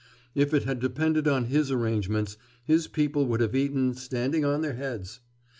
If 0.33 0.51
it 0.51 0.63
had 0.63 0.79
depended 0.79 1.27
on 1.27 1.45
his 1.45 1.71
arrangements, 1.71 2.35
his 2.63 2.87
people 2.87 3.27
would 3.27 3.39
have 3.39 3.53
eaten 3.55 3.93
standing 3.93 4.43
on 4.43 4.61
their 4.61 4.73
heads. 4.73 5.19